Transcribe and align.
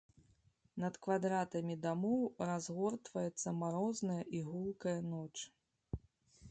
Над 0.83 0.95
квадратамі 1.07 1.75
дамоў 1.83 2.23
разгортваецца 2.51 3.55
марозная 3.61 4.19
і 4.39 4.43
гулкая 4.51 4.97
ноч. 5.13 5.35